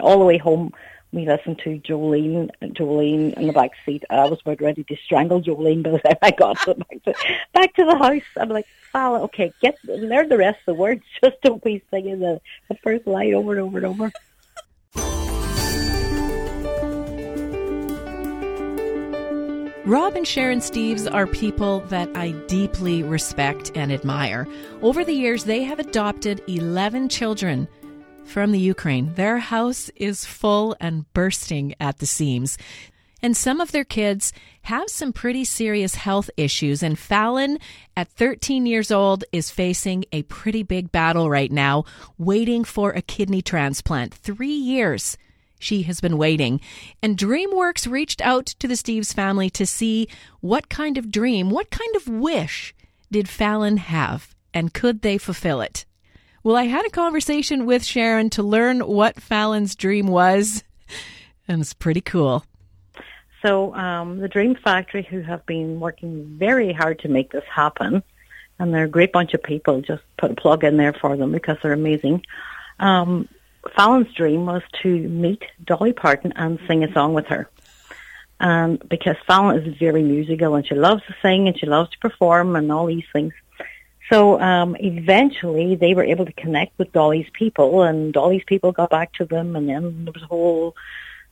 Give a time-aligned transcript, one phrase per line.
[0.00, 0.72] All the way home,
[1.12, 4.04] we listened to Jolene, Jolene in the back seat.
[4.10, 7.14] I was about ready to strangle Jolene by the time I got to, back, to,
[7.54, 8.22] back to the house.
[8.36, 11.02] I'm like, Fala, okay, get learn the rest of the words.
[11.24, 14.12] Just don't be singing the, the first line over and over and over.
[19.88, 24.46] Rob and Sharon Steeves are people that I deeply respect and admire.
[24.82, 27.66] Over the years, they have adopted 11 children
[28.28, 29.14] from the Ukraine.
[29.14, 32.58] Their house is full and bursting at the seams.
[33.20, 36.82] And some of their kids have some pretty serious health issues.
[36.82, 37.58] And Fallon,
[37.96, 41.84] at 13 years old, is facing a pretty big battle right now,
[42.16, 44.14] waiting for a kidney transplant.
[44.14, 45.16] Three years
[45.58, 46.60] she has been waiting.
[47.02, 50.08] And DreamWorks reached out to the Steeves family to see
[50.40, 52.74] what kind of dream, what kind of wish
[53.10, 55.84] did Fallon have, and could they fulfill it?
[56.48, 60.64] Well, I had a conversation with Sharon to learn what Fallon's dream was,
[61.46, 62.42] and it's pretty cool.
[63.42, 68.02] So, um, the Dream Factory, who have been working very hard to make this happen,
[68.58, 71.32] and they're a great bunch of people, just put a plug in there for them
[71.32, 72.24] because they're amazing.
[72.80, 73.28] Um,
[73.76, 77.50] Fallon's dream was to meet Dolly Parton and sing a song with her.
[78.40, 81.98] And because Fallon is very musical and she loves to sing and she loves to
[81.98, 83.34] perform and all these things.
[84.10, 88.90] So um, eventually they were able to connect with Dolly's people and Dolly's people got
[88.90, 90.74] back to them and then there was a whole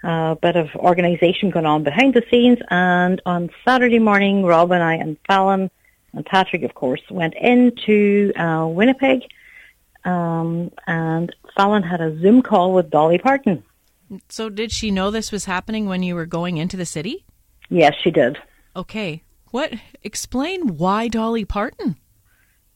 [0.05, 4.83] uh, bit of organization going on behind the scenes and on Saturday morning Rob and
[4.83, 5.71] I and Fallon
[6.13, 9.23] and Patrick of course went into uh, Winnipeg
[10.07, 13.63] um, and Fallon had a Zoom call with Dolly Parton.
[14.29, 17.25] So, did she know this was happening when you were going into the city?
[17.69, 18.39] Yes, she did.
[18.77, 19.25] Okay.
[19.51, 19.73] What?
[20.05, 21.97] Explain why Dolly Parton?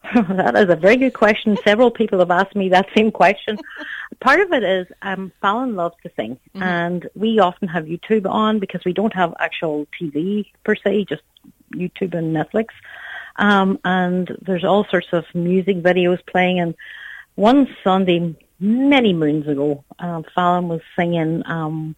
[0.14, 1.56] that is a very good question.
[1.64, 3.58] Several people have asked me that same question.
[4.20, 6.62] Part of it is um, Fallon loves to sing, mm-hmm.
[6.62, 11.22] and we often have YouTube on because we don't have actual TV per se, just
[11.74, 12.68] YouTube and Netflix.
[13.36, 16.74] Um, and there's all sorts of music videos playing, and
[17.34, 21.94] one Sunday many moons ago, uh, Fallon was singing, um,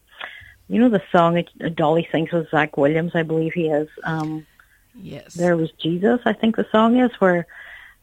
[0.68, 1.42] you know, the song
[1.74, 3.88] Dolly sings with Zach Williams, I believe he is.
[4.04, 4.46] Um,
[4.94, 5.34] yes.
[5.34, 7.46] There was Jesus, I think the song is, where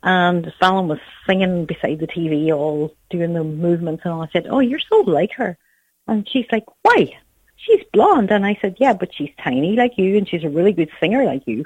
[0.04, 4.22] and Fallon was singing beside the TV, all doing the movements and all.
[4.22, 5.58] I said, "Oh, you're so like her,"
[6.08, 7.18] and she's like, "Why?"
[7.58, 10.74] She's blonde, and I said, "Yeah, but she's tiny like you, and she's a really
[10.74, 11.66] good singer like you."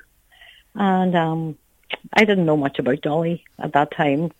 [0.75, 1.57] And um,
[2.13, 4.31] I didn't know much about Dolly at that time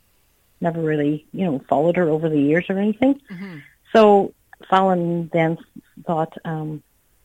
[0.63, 3.21] never really, you know, followed her over the years or anything.
[3.29, 3.57] Mm-hmm.
[3.93, 4.33] So
[4.69, 5.59] Fallon then
[6.07, 6.81] thought, um,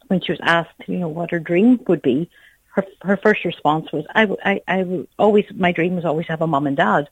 [0.08, 2.28] when she was asked, you know, what her dream would be,
[2.74, 6.42] her her first response was, I, I, I always, my dream was always to have
[6.42, 7.08] a mom and dad.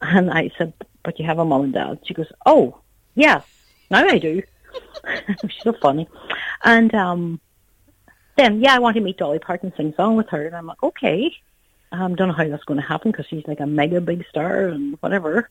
[0.00, 2.00] And I said, but you have a mom and dad.
[2.04, 2.78] She goes, oh,
[3.14, 3.40] yeah,
[3.90, 4.42] now I do.
[5.40, 6.08] She's so funny.
[6.64, 7.40] And um,
[8.36, 10.46] then, yeah, I want to meet Dolly Parton, sing song with her.
[10.46, 11.34] And I'm like, okay.
[11.92, 14.68] Um, don't know how that's going to happen because she's like a mega big star
[14.68, 15.48] and whatever.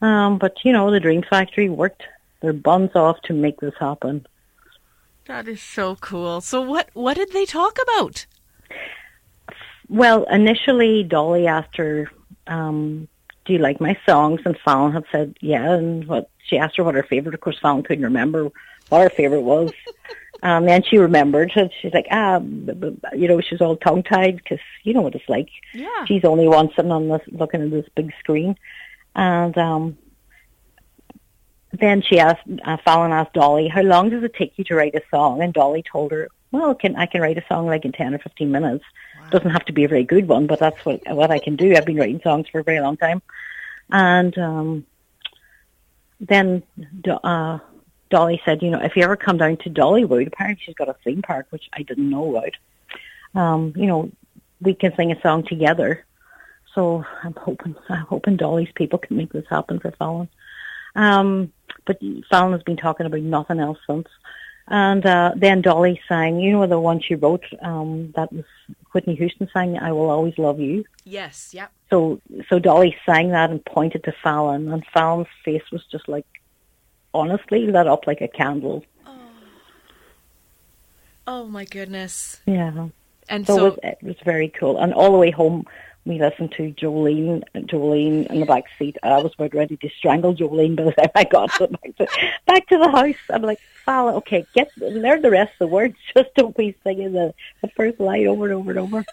[0.00, 2.02] Um, but you know, the Dream Factory worked
[2.40, 4.26] their buns off to make this happen.
[5.26, 6.40] That is so cool.
[6.40, 8.26] So what what did they talk about?
[9.88, 12.10] Well, initially Dolly asked her,
[12.46, 13.08] um,
[13.44, 16.84] "Do you like my songs?" And Fallon had said, "Yeah." And what she asked her
[16.84, 17.34] what her favorite.
[17.34, 18.50] Of course, Fallon couldn't remember
[18.88, 19.72] what her favorite was.
[20.40, 21.50] Um, then she remembered.
[21.52, 25.28] So she's like, ah, you know, she's all tongue tied because you know what it's
[25.28, 25.48] like.
[25.74, 26.04] Yeah.
[26.06, 28.56] She's only one sitting on this, looking at this big screen,
[29.16, 29.98] and um,
[31.72, 34.94] then she asked, uh, Fallon asked Dolly, how long does it take you to write
[34.94, 35.42] a song?
[35.42, 38.18] And Dolly told her, well, can I can write a song like in ten or
[38.18, 38.84] fifteen minutes.
[39.20, 39.28] Wow.
[39.30, 41.74] Doesn't have to be a very good one, but that's what what I can do.
[41.74, 43.22] I've been writing songs for a very long time,
[43.90, 44.86] and um,
[46.20, 46.62] then
[47.06, 47.58] uh,
[48.10, 50.96] Dolly said, you know, if you ever come down to Dollywood, apparently she's got a
[51.04, 52.54] theme park, which I didn't know about.
[53.34, 54.10] Um, you know,
[54.60, 56.04] we can sing a song together.
[56.74, 60.28] So I'm hoping, I'm hoping Dolly's people can make this happen for Fallon.
[60.94, 61.52] Um,
[61.86, 61.98] but
[62.30, 64.08] Fallon has been talking about nothing else since.
[64.70, 68.44] And uh, then Dolly sang, you know, the one she wrote um, that was
[68.92, 71.72] Whitney Houston sang, "I Will Always Love You." Yes, yep.
[71.88, 72.20] So,
[72.50, 76.26] so Dolly sang that and pointed to Fallon, and Fallon's face was just like
[77.14, 78.84] honestly lit up like a candle.
[79.06, 79.20] Oh,
[81.26, 82.40] oh my goodness.
[82.44, 82.88] Yeah.
[83.30, 84.78] And so, so it, was, it was very cool.
[84.78, 85.66] And all the way home,
[86.04, 88.96] we listened to Jolene, Jolene in the back seat.
[89.02, 92.06] I was about ready to strangle Jolene by the time I got to, back, to,
[92.46, 93.16] back to the house.
[93.30, 95.96] I'm like, Fala, okay, get learn the rest of the words.
[96.16, 99.04] Just don't be singing the, the first line over and over and over.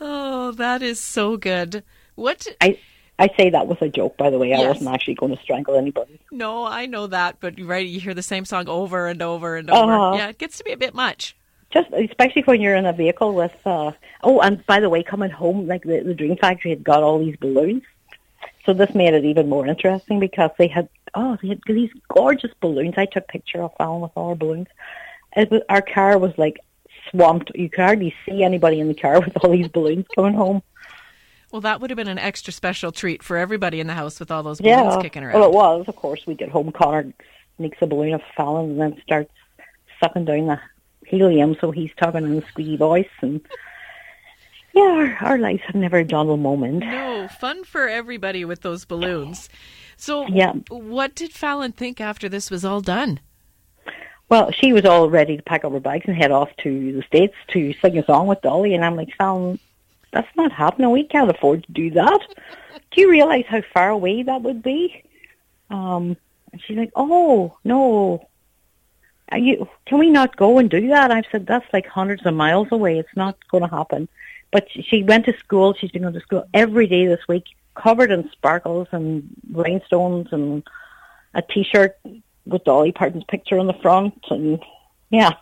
[0.00, 1.84] oh, that is so good.
[2.14, 2.78] What I
[3.18, 4.52] I say that was a joke, by the way.
[4.52, 6.18] I wasn't actually going to strangle anybody.
[6.30, 9.70] No, I know that, but right, you hear the same song over and over and
[9.70, 9.92] over.
[9.92, 10.16] Uh-huh.
[10.16, 11.36] Yeah, it gets to be a bit much.
[11.72, 13.54] Just especially when you're in a vehicle with.
[13.64, 13.92] uh
[14.22, 17.18] Oh, and by the way, coming home, like the, the Dream Factory had got all
[17.18, 17.82] these balloons,
[18.64, 22.52] so this made it even more interesting because they had oh they had these gorgeous
[22.60, 22.94] balloons.
[22.96, 24.68] I took a picture of Fallon with all our balloons.
[25.34, 26.60] It was, our car was like
[27.10, 27.50] swamped.
[27.54, 30.62] You could hardly see anybody in the car with all these balloons coming home.
[31.50, 34.30] Well, that would have been an extra special treat for everybody in the house with
[34.30, 35.02] all those balloons Yeah.
[35.02, 35.34] kicking around.
[35.40, 35.84] Well, it was.
[35.88, 36.70] Of course, we get home.
[36.72, 37.12] Connor
[37.56, 39.32] sneaks a balloon of Fallon and then starts
[40.02, 40.58] sucking down the
[41.16, 43.08] helium, so he's talking in a squeaky voice.
[43.20, 43.40] And
[44.74, 46.80] yeah, our, our lives have never a dull moment.
[46.80, 49.48] No, fun for everybody with those balloons.
[49.96, 50.52] So, Yeah.
[50.70, 53.20] what did Fallon think after this was all done?
[54.28, 57.02] Well, she was all ready to pack up her bags and head off to the
[57.02, 58.74] States to sing a song with Dolly.
[58.74, 59.58] And I'm like, Fallon,
[60.10, 60.90] that's not happening.
[60.90, 62.20] We can't afford to do that.
[62.92, 65.04] Do you realize how far away that would be?
[65.68, 66.16] Um,
[66.50, 68.26] and she's like, oh, no.
[69.32, 71.10] Are you, can we not go and do that?
[71.10, 72.98] I've said, that's like hundreds of miles away.
[72.98, 74.08] It's not going to happen.
[74.52, 75.74] But she- she went to school.
[75.74, 80.62] She's been going to school every day this week, covered in sparkles and rhinestones and
[81.34, 81.98] a T-shirt
[82.44, 84.22] with Dolly Parton's picture on the front.
[84.30, 84.62] And
[85.10, 85.32] yeah,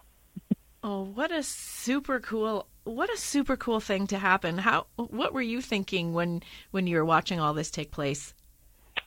[0.83, 4.57] Oh, what a super cool what a super cool thing to happen.
[4.59, 8.33] How what were you thinking when when you were watching all this take place?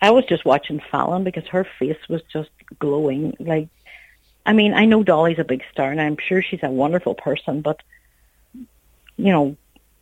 [0.02, 2.50] I was just watching Fallon because her face was just
[2.80, 3.36] glowing.
[3.40, 3.70] Like,
[4.46, 7.62] I mean, I know Dolly's a big star, and I'm sure she's a wonderful person,
[7.62, 7.82] but
[9.16, 9.56] you know,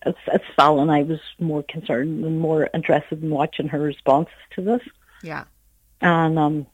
[0.04, 0.90] as, it's Fallon.
[0.90, 4.82] I was more concerned and more interested in watching her responses to this.
[5.22, 5.44] Yeah.
[6.02, 6.66] And um,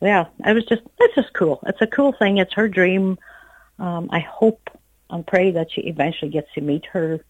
[0.00, 1.62] yeah, it was just it's just cool.
[1.66, 2.38] It's a cool thing.
[2.38, 3.18] It's her dream.
[3.78, 4.70] Um, I hope
[5.10, 7.22] and pray that she eventually gets to meet her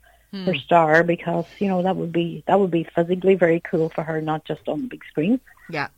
[0.47, 4.03] her star because you know that would be that would be physically very cool for
[4.03, 5.41] her, not just on the big screen.
[5.69, 5.89] Yeah.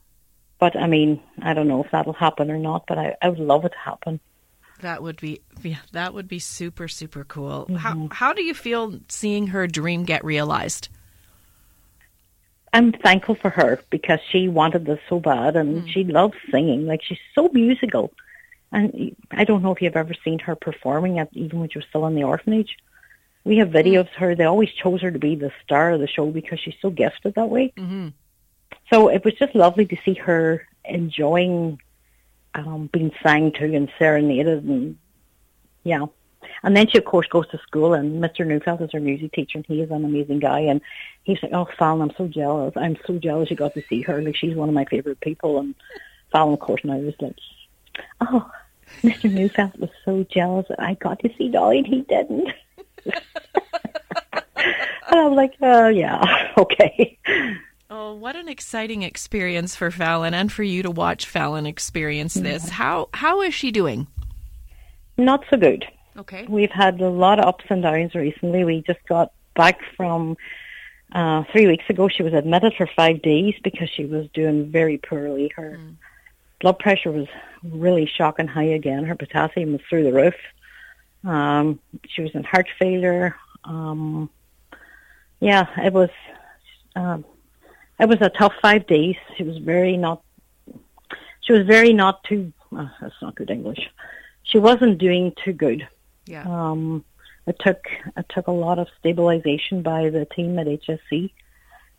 [0.65, 2.87] But I mean, I don't know if that'll happen or not.
[2.89, 4.19] But I, I would love it to happen.
[4.81, 7.67] That would be yeah, that would be super super cool.
[7.67, 7.75] Mm-hmm.
[7.75, 10.89] How how do you feel seeing her dream get realized?
[12.73, 15.89] I'm thankful for her because she wanted this so bad and mm-hmm.
[15.89, 16.87] she loves singing.
[16.87, 18.11] Like she's so musical.
[18.73, 21.87] And I don't know if you've ever seen her performing at even when she was
[21.91, 22.79] still in the orphanage.
[23.45, 23.87] We have mm-hmm.
[23.87, 24.35] videos of her.
[24.35, 27.35] They always chose her to be the star of the show because she's so gifted
[27.35, 27.75] that way.
[27.77, 28.09] Mm-hmm.
[28.93, 31.81] So it was just lovely to see her enjoying
[32.55, 34.99] um, being sang to and serenaded and
[35.83, 36.07] yeah.
[36.63, 38.47] And then she of course goes to school and Mr.
[38.47, 40.81] Neufeld is her music teacher and he is an amazing guy and
[41.25, 42.75] he's like, Oh Fallon, I'm so jealous.
[42.77, 44.23] I'm so jealous you got to see her.
[44.23, 45.75] Like she's one of my favourite people and
[46.33, 47.37] Fallon of course now was like
[48.21, 48.51] Oh,
[49.03, 49.31] Mr.
[49.33, 52.53] Neufeld was so jealous that I got to see Dolly and he didn't.
[53.05, 53.15] and
[55.11, 57.19] I'm like, Oh yeah, okay.
[57.97, 62.69] Oh, what an exciting experience for Fallon and for you to watch Fallon experience this.
[62.69, 64.09] How how is she doing?
[65.17, 65.87] Not so good.
[66.17, 66.45] Okay.
[66.49, 68.65] We've had a lot of ups and downs recently.
[68.65, 70.37] We just got back from
[71.13, 72.09] uh, three weeks ago.
[72.09, 75.53] She was admitted for five days because she was doing very poorly.
[75.55, 75.79] Her
[76.61, 77.29] blood pressure was
[77.63, 79.05] really shocking high again.
[79.05, 80.35] Her potassium was through the roof.
[81.23, 83.37] Um, she was in heart failure.
[83.63, 84.31] Um,
[85.39, 86.11] yeah, it was.
[86.97, 87.25] Um,
[87.99, 89.17] it was a tough five days.
[89.37, 90.23] She was very not.
[91.43, 92.53] She was very not too.
[92.77, 93.91] Uh, that's not good English.
[94.43, 95.87] She wasn't doing too good.
[96.27, 96.45] Yeah.
[96.47, 97.05] Um,
[97.47, 101.31] it took it took a lot of stabilization by the team at HSC,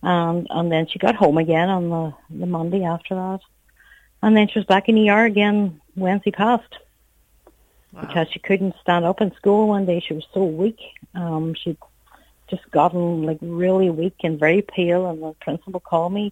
[0.03, 3.39] um, and then she got home again on the the Monday after that,
[4.21, 6.71] and then she was back in ER again Wednesday past
[7.93, 8.01] Wow.
[8.01, 10.01] because she couldn't stand up in school one day.
[10.05, 10.79] She was so weak.
[11.13, 11.77] Um, she'd
[12.49, 16.31] just gotten like really weak and very pale, and the principal called me.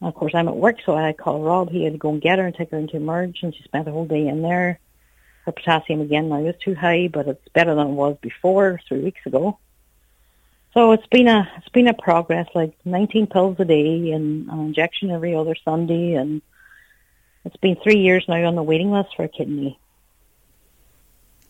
[0.00, 1.70] And of course, I'm at work, so I called Rob.
[1.70, 3.84] He had to go and get her and take her into Emerge, and she spent
[3.84, 4.78] the whole day in there.
[5.44, 9.00] Her potassium again now is too high, but it's better than it was before three
[9.00, 9.58] weeks ago.
[10.74, 14.60] So it's been a it's been a progress, like 19 pills a day and an
[14.60, 16.42] injection every other Sunday, and
[17.44, 19.78] it's been three years now on the waiting list for a kidney.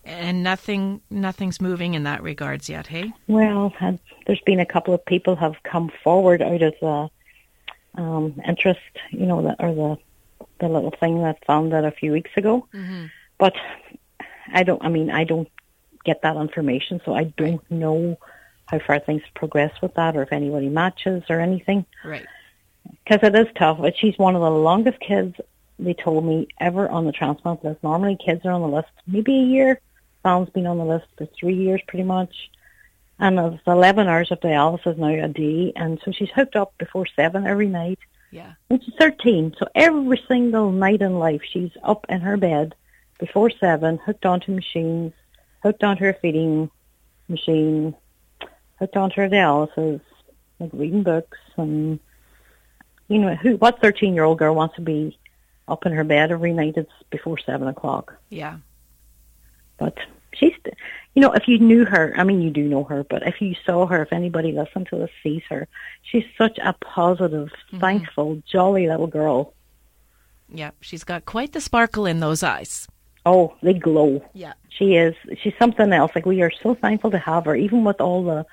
[0.06, 3.12] And nothing nothing's moving in that regards yet, hey?
[3.26, 3.75] Well,
[4.26, 7.10] there's been a couple of people have come forward out of the
[8.00, 9.98] um, interest, you know, the, or the
[10.60, 12.66] the little thing that found that a few weeks ago.
[12.72, 13.06] Mm-hmm.
[13.38, 13.54] But
[14.52, 14.82] I don't.
[14.84, 15.50] I mean, I don't
[16.04, 18.16] get that information, so I don't know
[18.66, 21.84] how far things progress with that, or if anybody matches or anything.
[22.04, 22.26] Right.
[23.04, 23.78] Because it is tough.
[23.80, 25.34] But she's one of the longest kids
[25.78, 27.82] they told me ever on the transplant list.
[27.82, 29.80] Normally, kids are on the list maybe a year.
[30.26, 32.50] Fallon's been on the list for three years, pretty much.
[33.21, 35.73] And it's 11 hours of dialysis now a day.
[35.76, 38.00] And so she's hooked up before 7 every night.
[38.33, 38.54] Yeah.
[38.68, 39.54] And she's 13.
[39.56, 42.75] So every single night in life, she's up in her bed
[43.21, 45.12] before 7, hooked onto machines,
[45.62, 46.73] hooked onto her feeding
[47.28, 47.95] machine,
[48.80, 50.00] hooked onto her dialysis,
[50.59, 51.38] like reading books.
[51.56, 52.00] And,
[53.06, 55.16] you know, who what 13-year-old girl wants to be
[55.68, 56.75] up in her bed every night?
[56.76, 58.12] It's before 7 o'clock.
[58.28, 58.56] Yeah.
[59.78, 59.97] But
[60.38, 60.52] she's,
[61.14, 63.55] you know, if you knew her, I mean, you do know her, but if you
[63.64, 65.66] saw her, if anybody listened to this sees her,
[66.02, 69.52] she's such a positive, thankful, jolly little girl.
[70.49, 70.71] Yeah.
[70.81, 72.87] She's got quite the sparkle in those eyes.
[73.25, 74.25] Oh, they glow.
[74.35, 74.52] Yeah.
[74.69, 75.14] She is.
[75.43, 76.12] She's something else.
[76.14, 78.47] Like we are so thankful to have her, even with all the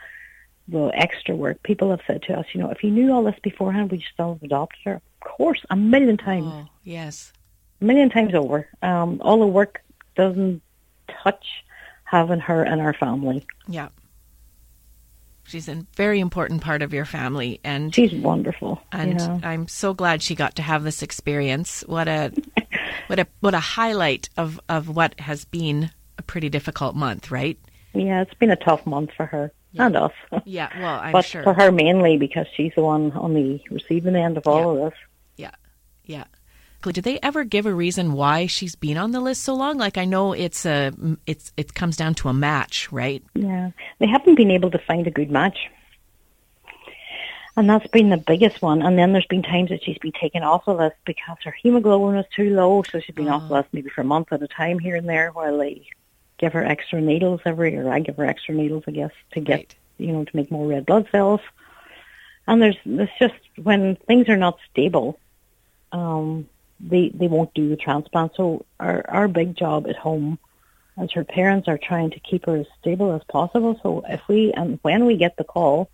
[0.70, 1.62] the extra work.
[1.63, 4.08] People have said to us, you know, if you knew all this beforehand, would you
[4.13, 4.94] still have adopted her?
[4.96, 7.34] Of course, a million times, Oh, yes.
[7.82, 8.68] a million times over.
[8.82, 9.82] Um, all the work
[10.16, 10.62] doesn't
[11.22, 11.46] touch
[12.13, 13.43] having her in our family.
[13.67, 13.89] Yeah.
[15.46, 18.79] She's a very important part of your family and She's wonderful.
[18.91, 19.39] and you know.
[19.43, 21.84] I'm so glad she got to have this experience.
[21.88, 22.32] What a
[23.08, 25.89] what a what a highlight of of what has been
[26.20, 27.58] a pretty difficult month, right?
[27.93, 30.13] Yeah, it's been a tough month for her and us.
[30.46, 31.41] Yeah, well, I'm but sure.
[31.43, 35.00] for her mainly because she's the one on the receiving end of all of this.
[35.36, 35.51] Yeah.
[36.05, 36.25] Yeah.
[36.92, 39.78] Did they ever give a reason why she's been on the list so long?
[39.78, 40.92] Like I know it's a
[41.25, 43.24] it's it comes down to a match, right?
[43.34, 45.58] Yeah, they haven't been able to find a good match.
[47.56, 48.82] And that's been the biggest one.
[48.82, 52.16] And then there's been times that she's been taken off the list because her hemoglobin
[52.16, 54.48] was too low, so she's been off the list maybe for a month at a
[54.48, 55.86] time here and there while they
[56.40, 59.54] give her extra needles every, or I give her extra needles, I guess, to get,
[59.54, 59.75] Right.
[60.00, 61.42] you know, to make more red blood cells.
[62.48, 65.20] And there's, there's just, when things are not stable,
[65.92, 66.50] um,
[66.86, 68.34] they, they won't do the transplant.
[68.36, 70.38] So our, our big job at home
[70.98, 73.80] as her parents are trying to keep her as stable as possible.
[73.82, 75.90] So if we, and when we get the call,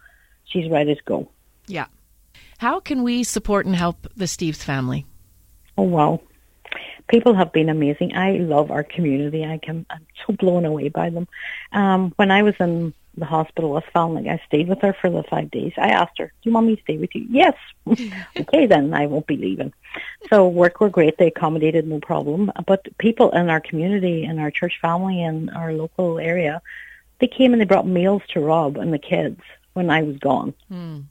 [0.46, 1.29] she's ready to go.
[1.67, 1.86] Yeah.
[2.58, 5.05] How can we support and help the Steeves family?
[5.77, 6.22] Oh wow.
[7.08, 8.15] People have been amazing.
[8.15, 9.46] I love our community.
[9.46, 11.27] I can I'm so blown away by them.
[11.72, 15.23] Um when I was in the hospital with Fallon, I stayed with her for the
[15.23, 15.73] five days.
[15.77, 17.25] I asked her, Do you want me to stay with you?
[17.29, 17.55] Yes.
[18.39, 19.73] okay then, I won't be leaving.
[20.29, 22.51] So work were great, they accommodated no problem.
[22.65, 26.61] But people in our community and our church family in our local area,
[27.19, 29.41] they came and they brought meals to Rob and the kids
[29.73, 30.53] when I was gone.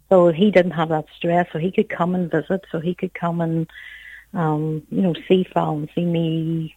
[0.09, 3.15] So he didn't have that stress, so he could come and visit, so he could
[3.15, 3.67] come and
[4.35, 6.77] um, you know, see Fallon, see me,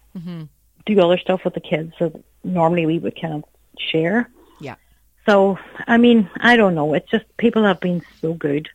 [0.86, 2.14] do other stuff with the kids that
[2.44, 3.44] normally we would kind of
[3.78, 4.30] share.
[5.26, 6.94] So, I mean, I don't know.
[6.94, 8.70] It's just people have been so good.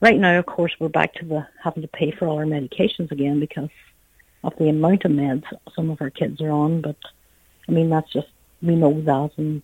[0.00, 3.10] Right now, of course, we're back to the having to pay for all our medications
[3.10, 3.70] again because
[4.42, 6.80] of the amount of meds some of our kids are on.
[6.80, 6.96] But
[7.68, 8.28] I mean, that's just
[8.60, 9.62] we know that, and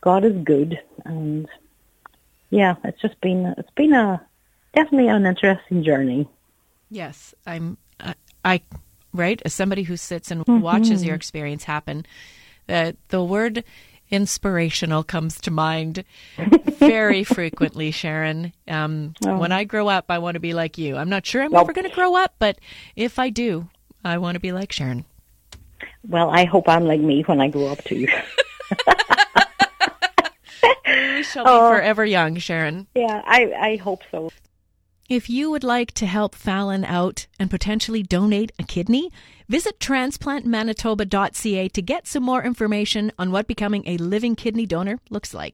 [0.00, 1.48] God is good, and
[2.50, 4.26] yeah, it's just been it's been a
[4.74, 6.28] definitely an interesting journey.
[6.90, 7.78] Yes, I'm.
[8.00, 8.14] I,
[8.44, 8.60] I
[9.12, 10.60] right as somebody who sits and Mm-hmm.
[10.60, 12.06] watches your experience happen.
[12.66, 13.64] The the word
[14.10, 16.04] inspirational comes to mind
[16.78, 18.52] very frequently, Sharon.
[18.66, 19.38] Um, Oh.
[19.38, 20.96] When I grow up, I want to be like you.
[20.96, 22.58] I'm not sure I'm ever going to grow up, but
[22.96, 23.68] if I do,
[24.04, 25.04] I want to be like Sharon.
[26.06, 28.06] Well, I hope I'm like me when I grow up too.
[30.86, 31.70] We shall be Oh.
[31.70, 32.86] forever young, Sharon.
[32.94, 34.30] yeah, I I hope so.
[35.08, 39.10] If you would like to help Fallon out and potentially donate a kidney,
[39.48, 45.32] visit transplantmanitoba.ca to get some more information on what becoming a living kidney donor looks
[45.34, 45.46] like.